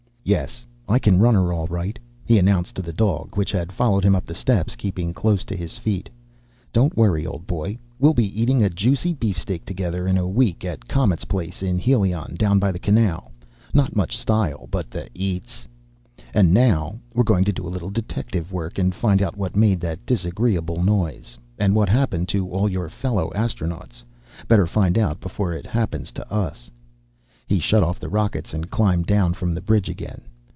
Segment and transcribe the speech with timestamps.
[0.23, 4.05] "Yes, I can run her, all right," he announced to the dog, which had followed
[4.05, 6.09] him up the steps, keeping close to his feet.
[6.71, 7.79] "Don't worry, old boy.
[7.99, 10.63] We'll be eating a juicy beefsteak together, in a week.
[10.63, 13.31] At Comet's place in Helion, down by the canal.
[13.73, 15.67] Not much style but the eats!
[16.35, 19.81] "And now we're going to do a little detective work, and find out what made
[19.81, 21.35] that disagreeable noise.
[21.57, 24.03] And what happened to all your fellow astronauts.
[24.47, 26.69] Better find out, before it happens to us!"
[27.47, 30.21] He shut off the rockets, and climbed down from the bridge again.